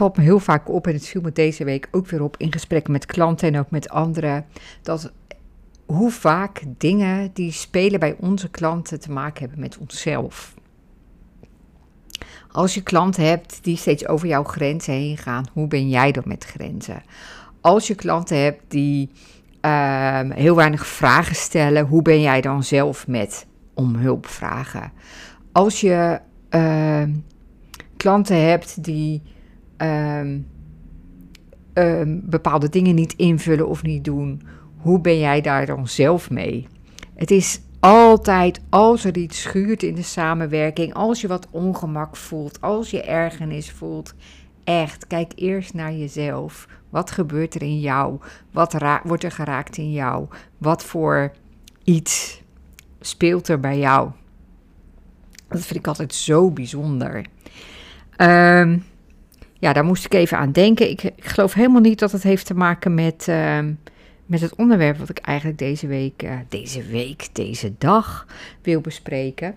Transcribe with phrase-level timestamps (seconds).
[0.00, 2.52] valt me heel vaak op en het viel me deze week ook weer op in
[2.52, 4.46] gesprekken met klanten en ook met anderen.
[4.82, 5.12] Dat
[5.86, 10.54] hoe vaak dingen die spelen bij onze klanten te maken hebben met onszelf.
[12.50, 16.24] Als je klanten hebt die steeds over jouw grenzen heen gaan, hoe ben jij dan
[16.26, 17.02] met grenzen?
[17.60, 19.10] Als je klanten hebt die
[19.60, 24.92] ehm, heel weinig vragen stellen, hoe ben jij dan zelf met om hulp vragen?
[25.52, 27.10] Als je ehm,
[27.96, 29.22] klanten hebt die
[29.80, 30.38] ehm,
[32.22, 34.42] bepaalde dingen niet invullen of niet doen,
[34.76, 36.66] hoe ben jij daar dan zelf mee?
[37.14, 42.60] Het is altijd, als er iets schuurt in de samenwerking, als je wat ongemak voelt,
[42.60, 44.14] als je ergernis voelt,
[44.64, 46.68] echt, kijk eerst naar jezelf.
[46.90, 48.18] Wat gebeurt er in jou?
[48.50, 50.26] Wat wordt er geraakt in jou?
[50.58, 51.32] Wat voor
[51.84, 52.42] iets
[53.00, 54.10] speelt er bij jou?
[55.48, 57.26] Dat vind ik altijd zo bijzonder.
[58.16, 58.78] Ehm,
[59.60, 60.90] ja, daar moest ik even aan denken.
[60.90, 63.28] Ik, ik, geloof helemaal niet dat het heeft te maken met.
[63.28, 63.72] Ehm,
[64.30, 68.26] met het onderwerp wat ik eigenlijk deze week, uh, deze week, deze dag
[68.62, 69.54] wil bespreken.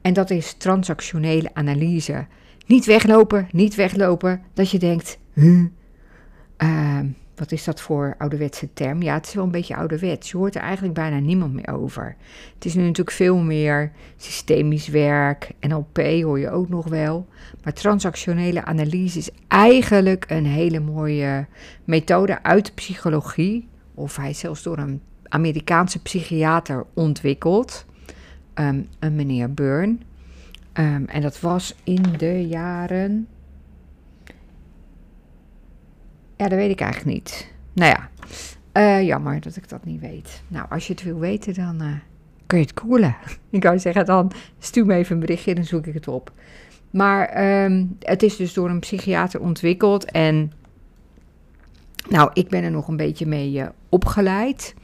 [0.00, 2.26] En dat is transactionele analyse.
[2.66, 5.64] Niet weglopen, niet weglopen, dat je denkt, huh,
[6.58, 7.00] uh,
[7.36, 9.02] wat is dat voor ouderwetse term?
[9.02, 10.30] Ja, het is wel een beetje ouderwets.
[10.30, 12.16] Je hoort er eigenlijk bijna niemand meer over.
[12.54, 17.26] Het is nu natuurlijk veel meer systemisch werk, NLP hoor je ook nog wel.
[17.62, 21.46] Maar transactionele analyse is eigenlijk een hele mooie
[21.84, 27.84] methode uit de psychologie of hij is zelfs door een Amerikaanse psychiater ontwikkeld,
[28.54, 30.02] ehm, een meneer Burn.
[30.72, 33.28] Ehm, en dat was in de jaren.
[36.36, 37.52] Ja, dat weet ik eigenlijk niet.
[37.72, 38.10] Nou ja,
[38.72, 40.42] uh, jammer dat ik dat niet weet.
[40.48, 41.92] Nou, als je het wil weten, dan uh,
[42.46, 43.16] kun je het googlen.
[43.50, 46.32] ik kan zeggen, dan stuur me even een berichtje en dan zoek ik het op.
[46.90, 50.52] Maar um, het is dus door een psychiater ontwikkeld en
[52.08, 54.74] nou, ik ben er nog een beetje mee uh, opgeleid.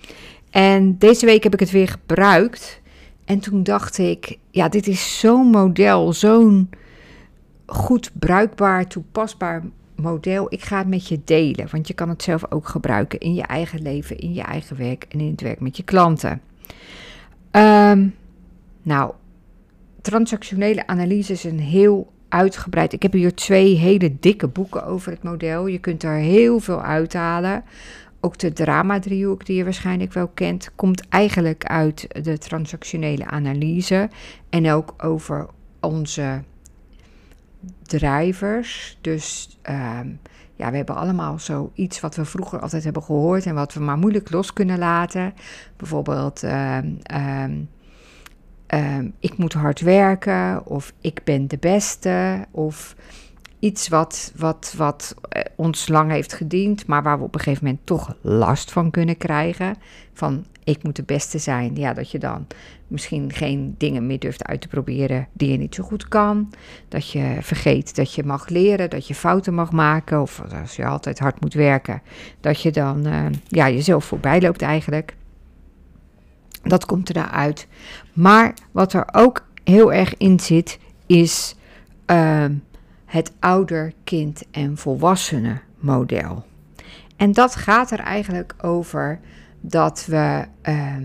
[0.50, 2.81] En deze week heb ik het weer gebruikt.
[3.25, 6.71] En toen dacht ik, ja, dit is zo'n model, zo'n
[7.66, 9.62] goed bruikbaar, toepasbaar
[9.97, 10.47] model.
[10.48, 13.42] Ik ga het met je delen, want je kan het zelf ook gebruiken in je
[13.42, 16.41] eigen leven, in je eigen werk en in het werk met je klanten.
[17.50, 18.14] Um,
[18.82, 19.12] nou,
[20.03, 22.92] transactionele analyse is een heel uitgebreid.
[22.92, 25.66] Ik heb hier twee hele dikke boeken over het model.
[25.66, 27.64] Je kunt er heel veel uithalen.
[28.20, 34.10] Ook de drama-driehoek, die je waarschijnlijk wel kent, komt eigenlijk uit de transactionele analyse.
[34.50, 35.47] En ook over
[35.80, 36.42] onze
[37.83, 38.99] drijvers.
[39.00, 40.00] Dus uh,
[40.55, 43.99] ja, we hebben allemaal zoiets wat we vroeger altijd hebben gehoord en wat we maar
[43.99, 45.34] moeilijk los kunnen laten.
[45.77, 46.43] Bijvoorbeeld.
[46.45, 46.78] Uh,
[48.72, 52.97] Ehm, ik moet hard werken of ik ben de beste of
[53.62, 57.65] iets wat, wat, wat eh, ons lang heeft gediend, maar waar we op een gegeven
[57.65, 59.77] moment toch last van kunnen krijgen.
[60.12, 61.77] Van ik moet de beste zijn.
[61.77, 62.47] Ja, dat je dan
[62.87, 66.53] misschien geen dingen meer durft uit te proberen die je niet zo goed kan.
[66.89, 70.21] Dat je vergeet dat je mag leren, dat je fouten mag maken.
[70.21, 72.03] Of als je altijd hard moet werken,
[72.41, 75.17] dat je dan uh, ja, jezelf voorbij loopt eigenlijk.
[76.62, 77.67] Dat komt er uit.
[78.12, 81.55] Maar wat er ook heel erg in zit, is
[82.06, 82.45] uh,
[83.12, 86.45] het ouder, kind en volwassenen model.
[87.17, 89.21] En dat gaat er eigenlijk over
[89.61, 90.97] dat we, uh,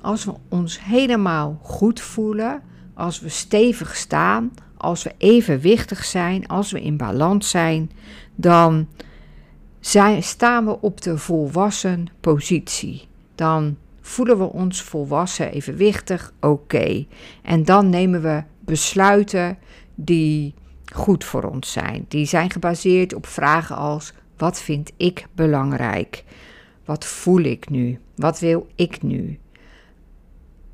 [0.00, 2.62] als we ons helemaal goed voelen,
[2.94, 7.90] als we stevig staan, als we evenwichtig zijn, als we in balans zijn,
[8.34, 8.88] dan
[9.80, 13.08] zijn, staan we op de volwassen positie.
[13.34, 17.06] Dan voelen we ons volwassen, evenwichtig, oké.
[17.42, 19.58] En dan nemen we besluiten
[19.96, 20.54] die
[20.92, 22.04] goed voor ons zijn.
[22.08, 26.24] Die zijn gebaseerd op vragen als: wat vind ik belangrijk?
[26.84, 27.98] Wat voel ik nu?
[28.14, 29.38] Wat wil ik nu?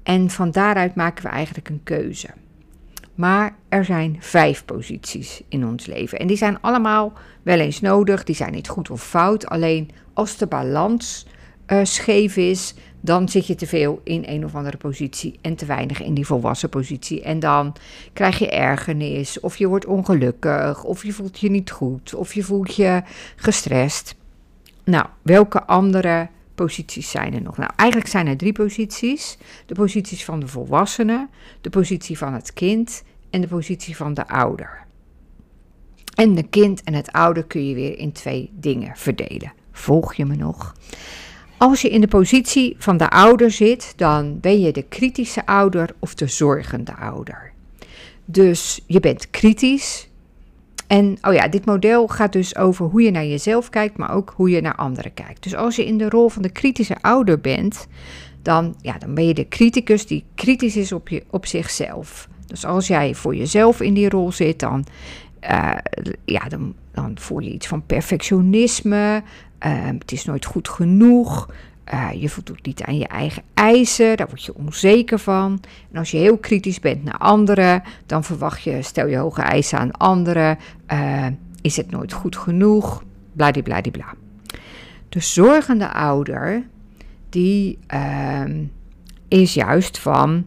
[0.02, 2.28] En van daaruit maken we eigenlijk een keuze.
[3.14, 6.18] Maar er zijn vijf posities in ons leven.
[6.18, 8.25] En die zijn allemaal wel eens nodig.
[8.25, 9.46] Die zijn niet goed of fout.
[9.46, 11.26] Alleen als de balans
[11.67, 15.67] uh, scheef is, dan zit je te veel in een of andere positie en te
[15.67, 17.23] weinig in die volwassen positie.
[17.23, 17.75] En dan
[18.12, 22.43] krijg je ergernis, of je wordt ongelukkig, of je voelt je niet goed, of je
[22.43, 23.03] voelt je
[23.37, 24.14] gestrest.
[24.85, 27.56] Nou, welke andere posities zijn er nog?
[27.56, 31.29] Nou, eigenlijk zijn er drie posities: de posities van de volwassene,
[31.61, 34.81] de positie van het kind en de positie van de ouder.
[36.14, 39.53] En de kind en het ouder kun je weer in twee dingen verdelen.
[39.73, 40.75] Volg je me nog?
[41.62, 45.94] Als je in de positie van de ouder zit, dan ben je de kritische ouder
[45.99, 47.53] of de zorgende ouder.
[48.25, 50.09] Dus je bent kritisch
[50.87, 54.32] En oh ja, dit model gaat dus over hoe je naar jezelf kijkt, maar ook
[54.37, 55.43] hoe je naar anderen kijkt.
[55.43, 57.87] Dus als je in de rol van de kritische ouder bent,
[58.43, 62.29] dan, ja, dan ben je de criticus die kritisch is op, je, op zichzelf.
[62.47, 64.85] Dus als jij voor jezelf in die rol zit, dan,
[65.50, 65.73] uh,
[66.25, 69.23] ja, dan, dan voel je iets van perfectionisme.
[69.67, 71.49] Uh, het is nooit goed genoeg.
[71.94, 75.61] Uh, je voldoet niet aan je eigen eisen, daar word je onzeker van.
[75.93, 79.79] En als je heel kritisch bent naar anderen, dan verwacht je, stel je hoge eisen
[79.79, 80.59] aan anderen,
[80.93, 81.26] uh,
[81.61, 84.14] is het nooit goed genoeg, bladibladibla.
[85.09, 86.62] De zorgende ouder,
[87.29, 88.44] die uh,
[89.29, 90.47] is juist van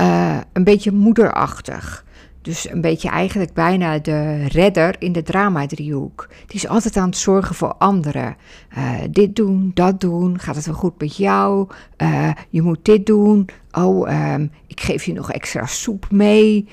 [0.00, 2.03] uh, een beetje moederachtig.
[2.44, 6.28] Dus een beetje eigenlijk bijna de redder in de drama-driehoek.
[6.46, 8.36] Die is altijd aan het zorgen voor anderen.
[8.78, 10.38] Uh, dit doen, dat doen.
[10.38, 11.68] Gaat het wel goed met jou?
[12.02, 13.48] Uh, je moet dit doen.
[13.72, 16.68] Oh, um, ik geef je nog extra soep mee.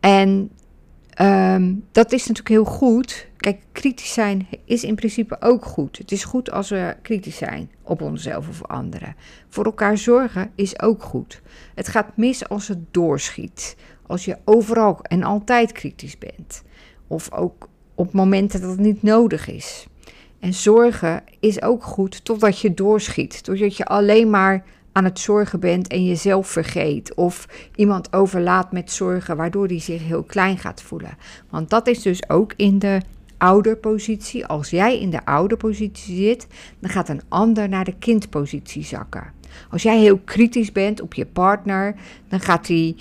[0.00, 0.50] En
[1.20, 3.28] um, dat is natuurlijk heel goed.
[3.40, 5.98] Kijk, kritisch zijn is in principe ook goed.
[5.98, 9.16] Het is goed als we kritisch zijn op onszelf of anderen.
[9.48, 11.42] Voor elkaar zorgen is ook goed.
[11.74, 13.76] Het gaat mis als het doorschiet
[14.10, 16.62] als je overal en altijd kritisch bent.
[17.06, 19.86] Of ook op momenten dat het niet nodig is.
[20.40, 23.44] En zorgen is ook goed totdat je doorschiet.
[23.44, 27.14] Totdat je alleen maar aan het zorgen bent en jezelf vergeet.
[27.14, 31.16] Of iemand overlaat met zorgen, waardoor die zich heel klein gaat voelen.
[31.50, 33.00] Want dat is dus ook in de
[33.40, 34.46] ouderpositie.
[34.46, 36.46] Als jij in de ouderpositie zit,
[36.78, 39.32] dan gaat een ander naar de kindpositie zakken.
[39.70, 41.94] Als jij heel kritisch bent op je partner,
[42.28, 42.96] dan gaat hij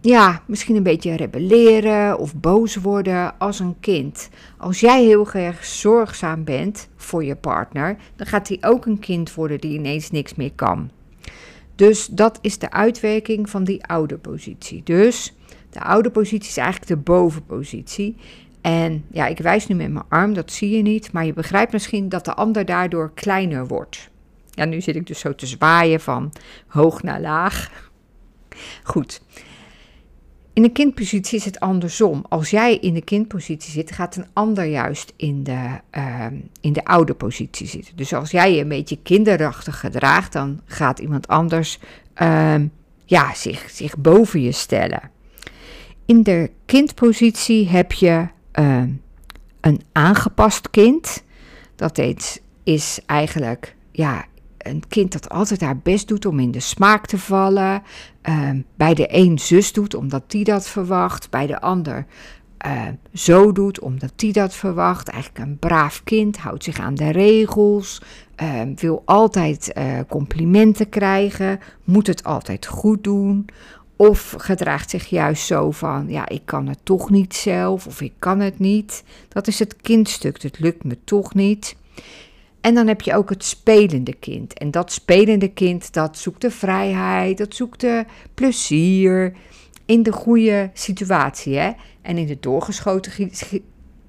[0.00, 4.28] ja, misschien een beetje rebelleren of boos worden als een kind.
[4.58, 9.34] Als jij heel erg zorgzaam bent voor je partner, dan gaat hij ook een kind
[9.34, 10.90] worden die ineens niks meer kan.
[11.74, 14.82] Dus dat is de uitwerking van die oude positie.
[14.84, 15.34] Dus
[15.70, 18.16] de oude positie is eigenlijk de bovenpositie.
[18.60, 21.72] En ja, ik wijs nu met mijn arm, dat zie je niet, maar je begrijpt
[21.72, 24.10] misschien dat de ander daardoor kleiner wordt.
[24.50, 26.32] Ja, nu zit ik dus zo te zwaaien van
[26.66, 27.90] hoog naar laag.
[28.82, 29.22] Goed.
[30.52, 32.24] In de kindpositie is het andersom.
[32.28, 36.26] Als jij in de kindpositie zit, gaat een ander juist in de, uh,
[36.60, 37.96] in de oude positie zitten.
[37.96, 41.78] Dus als jij je een beetje kinderachtig gedraagt, dan gaat iemand anders
[42.22, 42.54] uh,
[43.04, 45.10] ja, zich, zich boven je stellen.
[46.06, 48.28] In de kindpositie heb je
[48.60, 48.82] uh,
[49.60, 51.24] een aangepast kind.
[51.76, 52.02] Dat
[52.64, 54.24] is eigenlijk ja,
[54.58, 57.82] een kind dat altijd haar best doet om in de smaak te vallen.
[58.28, 61.30] Uh, bij de een zus doet omdat die dat verwacht.
[61.30, 62.06] Bij de ander
[62.66, 65.08] uh, zo doet omdat die dat verwacht.
[65.08, 68.02] Eigenlijk een braaf kind, houdt zich aan de regels.
[68.42, 71.60] Uh, wil altijd eh, complimenten krijgen.
[71.84, 73.46] Moet het altijd goed doen.
[74.00, 78.12] Of gedraagt zich juist zo van, ja, ik kan het toch niet zelf, of ik
[78.18, 79.02] kan het niet.
[79.28, 81.76] Dat is het kindstuk, het lukt me toch niet.
[82.60, 84.52] En dan heb je ook het spelende kind.
[84.52, 88.04] En dat spelende kind, dat zoekt de vrijheid, dat zoekt de
[88.34, 89.32] plezier
[89.86, 91.56] in de goede situatie.
[91.56, 91.70] Hè?
[92.02, 93.30] En in de doorgeschoten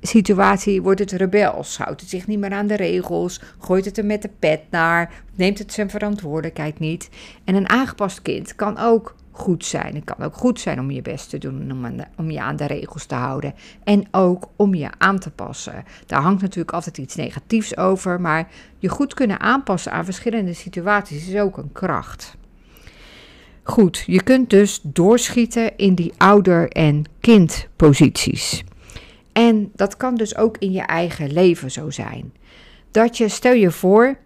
[0.02, 1.78] situatie wordt het rebels.
[1.78, 5.24] Houdt het zich niet meer aan de regels, gooit het er met de pet naar,
[5.36, 7.10] neemt het zijn verantwoordelijkheid niet.
[7.44, 9.96] En een aangepast kind kan ook goed zijn.
[9.96, 12.66] Het kan ook goed zijn om je best te doen, om, om, je aan de
[12.66, 13.54] regels te houden.
[13.84, 15.84] En ook om je aan te passen.
[16.06, 18.48] Daar hangt natuurlijk altijd iets negatiefs over, maar
[18.78, 22.36] je goed kunnen aanpassen aan verschillende situaties is ook een kracht.
[23.64, 28.64] Goed, je kunt dus doorschieten in die ouder- en kindposities.
[29.32, 32.34] En dat kan dus ook in je eigen leven zo zijn.
[32.92, 34.18] Dat je, stel je voor,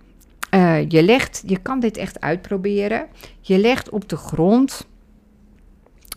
[0.52, 3.08] uh, je legt, je kan dit echt uitproberen.
[3.42, 4.88] Je legt op de grond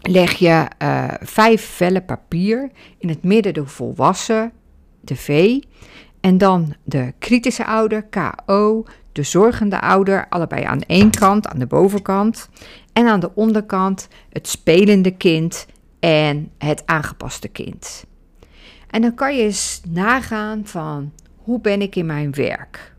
[0.00, 4.52] leg je uh, vijf vellen papier, in het midden de volwassen,
[5.00, 5.60] de V,
[6.20, 11.66] en dan de kritische ouder, KO, de zorgende ouder, allebei aan één kant, aan de
[11.66, 12.48] bovenkant,
[12.92, 15.66] en aan de onderkant het spelende kind
[16.00, 18.04] en het aangepaste kind.
[18.90, 22.94] En dan kan je eens nagaan van hoe ben ik in mijn werk?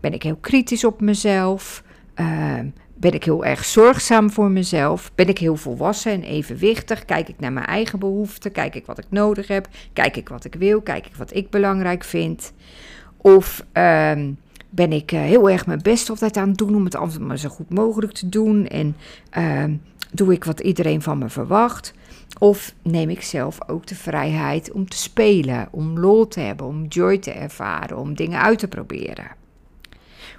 [0.00, 1.82] Ben ik heel kritisch op mezelf?
[2.16, 2.58] Uh,
[2.98, 5.10] ben ik heel erg zorgzaam voor mezelf?
[5.14, 7.04] Ben ik heel volwassen en evenwichtig?
[7.04, 8.52] Kijk ik naar mijn eigen behoeften?
[8.52, 9.68] Kijk ik wat ik nodig heb?
[9.92, 10.80] Kijk ik wat ik wil?
[10.80, 12.52] Kijk ik wat ik belangrijk vind?
[13.16, 14.38] Of um,
[14.70, 17.38] ben ik uh, heel erg mijn best altijd aan het doen om het altijd maar
[17.38, 18.66] zo goed mogelijk te doen?
[18.66, 18.96] En
[19.38, 19.64] uh,
[20.12, 21.94] doe ik wat iedereen van me verwacht?
[22.38, 26.86] Of neem ik zelf ook de vrijheid om te spelen, om lol te hebben, om
[26.86, 29.26] joy te ervaren, om dingen uit te proberen?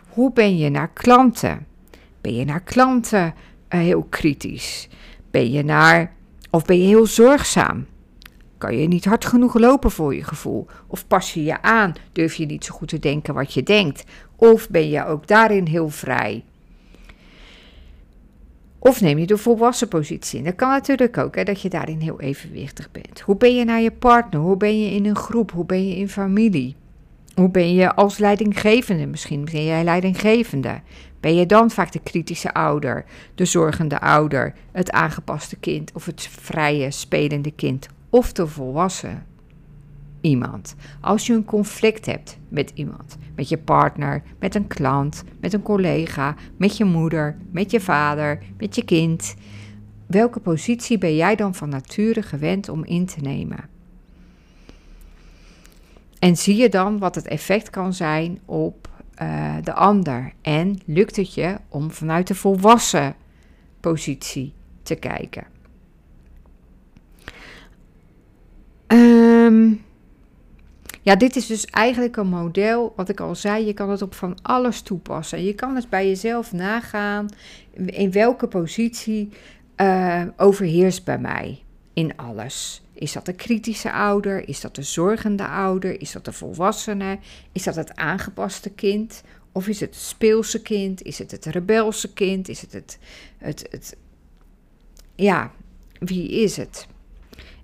[0.09, 1.65] Hoe ben je naar klanten?
[2.27, 4.87] Ben je naar klanten uh, heel kritisch?
[5.31, 6.13] Ben je naar
[6.49, 7.85] Of ben je heel zorgzaam?
[8.57, 10.67] Kan je niet hard genoeg lopen voor je gevoel?
[10.87, 11.93] Of pas je je aan?
[12.11, 14.03] Durf je niet zo goed te denken wat je denkt?
[14.35, 16.43] Of ben je ook daarin heel vrij?
[18.79, 20.45] Of neem je de volwassen positie in?
[20.45, 23.19] Dat kan natuurlijk ook, hè, dat je daarin heel evenwichtig bent.
[23.19, 24.41] Hoe ben je naar je partner?
[24.41, 25.51] Hoe ben je in een groep?
[25.51, 26.75] Hoe ben je in familie?
[27.35, 29.05] Hoe ben je als leidinggevende?
[29.05, 30.81] Misschien ben jij leidinggevende.
[31.19, 33.05] Ben je dan vaak de kritische ouder,
[33.35, 39.25] de zorgende ouder, het aangepaste kind of het vrije, spelende kind of de volwassen
[40.21, 40.75] iemand?
[41.01, 45.61] Als je een conflict hebt met iemand, met je partner, met een klant, met een
[45.61, 49.35] collega, met je moeder, met je vader, met je kind,
[50.07, 53.69] welke positie ben jij dan van nature gewend om in te nemen?
[56.19, 58.89] En zie je dan wat het effect kan zijn op
[59.21, 60.33] uh, de ander?
[60.41, 63.15] En lukt het je om vanuit de volwassen
[63.79, 65.45] positie te kijken?
[68.87, 69.85] Um,
[71.01, 74.13] ja, dit is dus eigenlijk een model, wat ik al zei, je kan het op
[74.13, 75.43] van alles toepassen.
[75.43, 77.27] Je kan het bij jezelf nagaan
[77.73, 79.29] in welke positie
[79.77, 82.81] uh, overheerst bij mij in alles.
[82.97, 84.49] Is dat de kritische ouder?
[84.49, 86.01] Is dat de zorgende ouder?
[86.01, 87.19] Is dat de volwassene?
[87.51, 89.23] Is dat het aangepaste kind?
[89.51, 91.01] Of is het het speelse kind?
[91.01, 92.49] Is het het rebelse kind?
[92.49, 92.99] Is het het,
[93.37, 93.97] het, het
[95.15, 95.51] ja,
[95.99, 96.87] wie is het?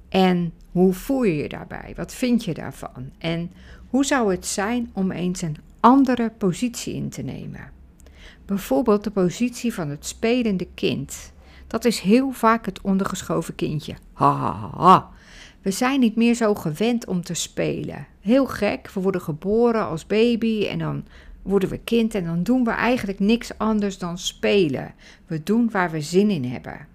[0.10, 1.94] En hoe voel je je daarbij?
[1.96, 3.12] Wat vind je daarvan?
[3.18, 3.52] En
[3.90, 7.72] hoe zou het zijn om eens een andere positie in te nemen?
[8.46, 11.32] Bijvoorbeeld de positie van het spelende kind.
[11.68, 13.96] Dat is heel vaak het ondergeschoven kindje.
[14.14, 15.12] Ha, ha, ha.
[15.64, 18.08] We zijn niet meer zo gewend om te spelen.
[18.22, 21.06] Heel gek, we worden geboren als baby en dan
[21.42, 24.94] worden we kind en dan doen we eigenlijk niks anders dan spelen.
[25.28, 26.88] We doen waar we zin in hebben.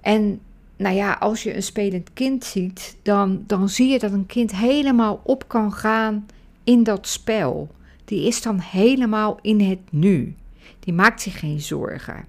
[0.00, 0.40] En
[0.76, 4.56] nou ja, als je een spelend kind ziet, dan, dan zie je dat een kind
[4.56, 6.26] helemaal op kan gaan
[6.64, 7.68] in dat spel.
[8.04, 10.34] Die is dan helemaal in het nu.
[10.80, 12.24] Die maakt zich geen zorgen.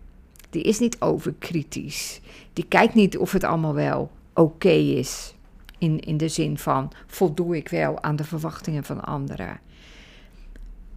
[0.50, 2.22] Die is niet overkritisch.
[2.53, 5.34] Die kijkt niet of het allemaal wel oké is.
[5.77, 9.60] In, in de zin van voldoe ik wel aan de verwachtingen van anderen.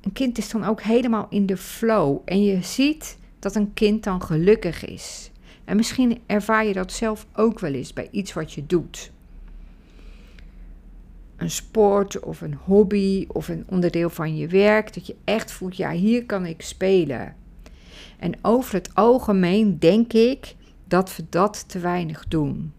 [0.00, 2.18] Een kind is dan ook helemaal in de flow.
[2.24, 5.30] En je ziet dat een kind dan gelukkig is.
[5.64, 9.12] En misschien ervaar je dat zelf ook wel eens bij iets wat je doet.
[11.36, 14.94] Een sport of een hobby of een onderdeel van je werk.
[14.94, 17.36] Dat je echt voelt, ja, hier kan ik spelen.
[18.18, 22.72] En over het algemeen denk ik dat we dat te weinig doen.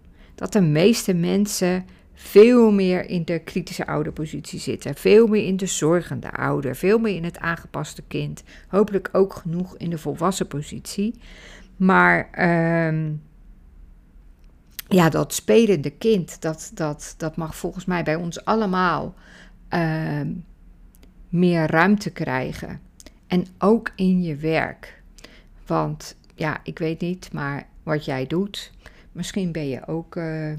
[0.43, 4.95] Dat de meeste mensen veel meer in de kritische ouderpositie zitten.
[4.95, 6.75] Veel meer in de zorgende ouder.
[6.75, 8.43] Veel meer in het aangepaste kind.
[8.67, 11.19] Hopelijk ook genoeg in de volwassen positie.
[11.75, 13.11] Maar ehm,
[14.87, 19.13] ja, dat spelende kind, dat, dat, dat mag volgens mij bij ons allemaal
[19.67, 20.31] ehm,
[21.29, 22.79] meer ruimte krijgen.
[23.27, 25.01] En ook in je werk.
[25.65, 28.71] Want ja, ik weet niet, maar wat jij doet,
[29.13, 30.53] misschien ben je ook uh,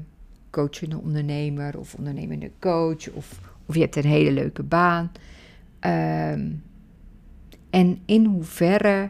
[0.49, 5.11] coachende ondernemer of ondernemende coach, of, of je hebt een hele leuke baan.
[5.79, 6.51] Ehm,
[7.69, 9.09] en in hoeverre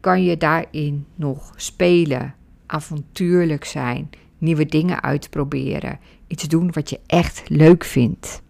[0.00, 2.34] kan je daarin nog spelen,
[2.66, 8.42] avontuurlijk zijn, nieuwe dingen uitproberen, iets doen wat je echt leuk vindt.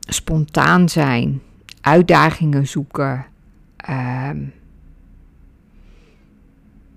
[0.00, 1.42] Spontaan zijn,
[1.80, 3.26] uitdagingen zoeken.
[3.86, 4.38] Ehm,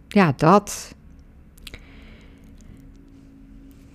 [0.08, 0.96] ja, dat.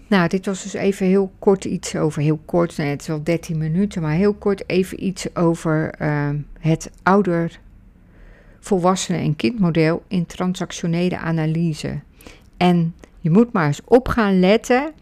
[0.06, 3.22] Nou, dit was dus even heel kort iets over, heel kort, nee, het is wel
[3.22, 7.60] 13 minuten, maar heel kort even iets over uh, het ouder,
[8.60, 12.00] volwassenen en kindmodel in transactionele analyse.
[12.56, 14.92] En je moet maar eens op gaan letten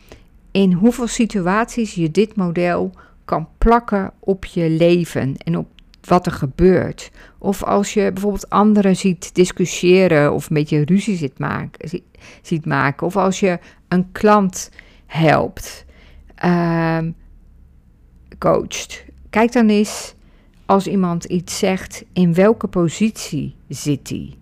[0.50, 2.90] in hoeveel situaties je dit model
[3.24, 5.66] kan plakken op je leven en op
[6.08, 7.10] wat er gebeurt.
[7.38, 12.02] Of als je bijvoorbeeld anderen ziet discussiëren of een beetje ruzie ziet maken,
[12.42, 13.06] ziet maken.
[13.06, 14.70] Of als je een klant
[15.06, 15.84] helpt,
[16.44, 17.14] um,
[18.38, 19.04] coacht.
[19.30, 20.14] Kijk dan eens
[20.66, 24.36] als iemand iets zegt, in welke positie zit hij?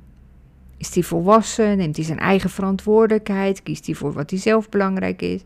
[0.80, 1.76] Is hij volwassen?
[1.76, 3.62] Neemt hij zijn eigen verantwoordelijkheid?
[3.62, 5.40] Kiest hij voor wat hij zelf belangrijk is?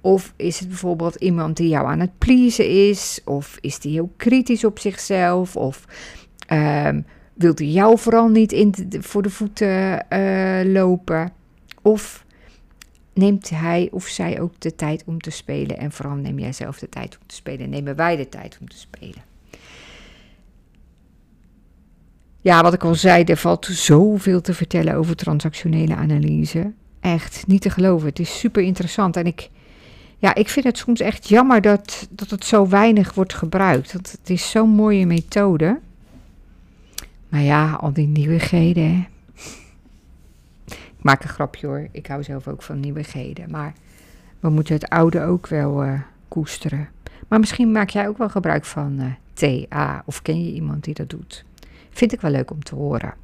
[0.00, 3.20] Of is het bijvoorbeeld iemand die jou aan het pleasen is?
[3.24, 5.56] Of is hij heel kritisch op zichzelf?
[5.56, 5.84] Of
[6.52, 11.32] um, wil hij jou vooral niet in voor de voeten uh, lopen?
[11.82, 12.24] Of
[13.14, 15.78] neemt hij of zij ook de tijd om te spelen.
[15.78, 17.70] En vooral neem jij zelf de tijd om te spelen.
[17.70, 19.27] Nemen wij de tijd om te spelen.
[22.40, 26.72] Ja, wat ik al zei, er valt zoveel te vertellen over transactionele analyse.
[27.00, 28.08] Echt niet te geloven.
[28.08, 29.16] Het is super interessant.
[29.16, 29.50] En ik,
[30.18, 33.92] ja, ik vind het soms echt jammer dat, dat het zo weinig wordt gebruikt.
[33.92, 35.78] Want het is zo'n mooie methode.
[37.28, 39.08] Maar ja, al die nieuwigheden.
[40.66, 41.88] Ik maak een grapje hoor.
[41.92, 43.50] Ik hou zelf ook van nieuwigheden.
[43.50, 43.72] Maar
[44.40, 46.88] we moeten het oude ook wel uh, koesteren.
[47.28, 50.02] Maar misschien maak jij ook wel gebruik van uh, TA.
[50.06, 51.44] Of ken je iemand die dat doet?
[51.98, 53.14] Vind ik wel leuk om te horen.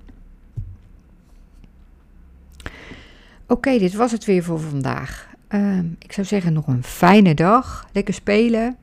[3.46, 5.28] Oké, dit was het weer voor vandaag.
[5.48, 7.88] Uh, ik zou zeggen nog een fijne dag.
[7.92, 8.76] Lekker spelen.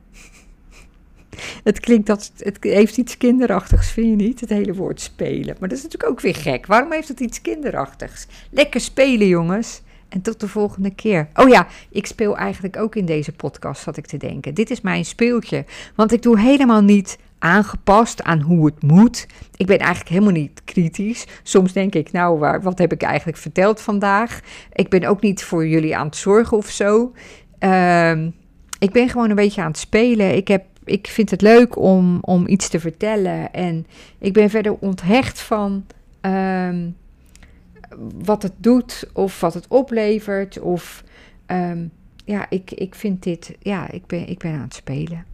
[1.64, 4.40] Het klinkt dat het heeft iets kinderachtigs, vind je niet?
[4.40, 5.56] Het hele woord spelen.
[5.60, 6.66] Maar dat is natuurlijk ook weer gek.
[6.66, 8.26] Waarom heeft het iets kinderachtigs?
[8.50, 9.82] Lekker spelen, jongens.
[10.08, 11.28] En tot de volgende keer.
[11.34, 14.54] Oh ja, ik speel eigenlijk ook in deze podcast, zat ik te denken.
[14.54, 15.64] Dit is mijn speeltje.
[15.94, 19.26] Want ik doe helemaal niet aangepast aan hoe het moet.
[19.56, 21.26] Ik ben eigenlijk helemaal niet kritisch.
[21.42, 24.40] Soms denk ik, nou, waar, wat heb ik eigenlijk verteld vandaag?
[24.72, 27.12] Ik ben ook niet voor jullie aan het zorgen of zo.
[27.60, 28.22] Uh,
[28.78, 30.36] ik ben gewoon een beetje aan het spelen.
[30.36, 33.52] Ik, heb, ik vind het leuk om, om iets te vertellen.
[33.52, 33.86] En
[34.18, 35.86] ik ben verder onthecht van
[36.26, 36.68] uh,
[38.24, 40.60] wat het doet of wat het oplevert.
[40.60, 41.04] Of
[41.46, 41.90] um,
[42.24, 45.24] ja, ik, ik vind dit, ja, ik ben, ik ben aan het spelen.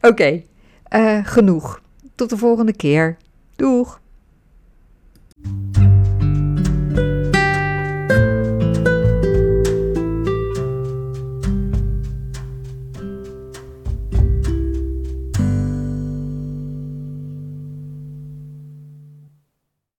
[0.00, 0.42] Oké,
[0.82, 1.80] eh, genoeg.
[2.14, 3.16] Tot de volgende keer.
[3.56, 4.00] Doeg!